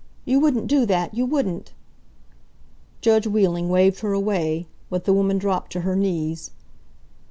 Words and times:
You 0.25 0.39
wouldn't 0.39 0.65
do 0.65 0.87
that 0.87 1.13
you 1.13 1.27
wouldn't" 1.27 1.73
Judge 3.03 3.27
Wheeling 3.27 3.69
waved 3.69 3.99
her 3.99 4.13
away. 4.13 4.65
But 4.89 5.05
the 5.05 5.13
woman 5.13 5.37
dropped 5.37 5.71
to 5.73 5.81
her 5.81 5.95
knees. 5.95 6.49